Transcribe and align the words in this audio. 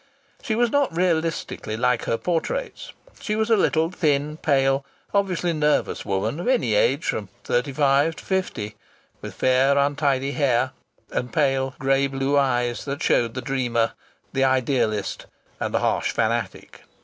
She 0.41 0.55
was 0.55 0.71
not 0.71 0.97
realistically 0.97 1.77
like 1.77 2.05
her 2.05 2.17
portraits. 2.17 2.91
She 3.19 3.35
was 3.35 3.51
a 3.51 3.55
little, 3.55 3.91
thin, 3.91 4.37
pale, 4.37 4.83
obviously 5.13 5.53
nervous 5.53 6.03
woman, 6.03 6.39
of 6.39 6.47
any 6.47 6.73
age 6.73 7.05
from 7.05 7.29
thirty 7.43 7.71
five 7.71 8.15
to 8.15 8.25
fifty, 8.25 8.77
with 9.21 9.35
fair 9.35 9.77
untidy 9.77 10.31
hair, 10.31 10.71
and 11.11 11.31
pale 11.31 11.75
grey 11.77 12.07
blue 12.07 12.35
eyes 12.35 12.83
that 12.85 13.03
showed 13.03 13.35
the 13.35 13.43
dreamer, 13.43 13.91
the 14.33 14.43
idealist 14.43 15.27
and 15.59 15.71
the 15.71 15.81
harsh 15.81 16.09
fanatic. 16.09 16.81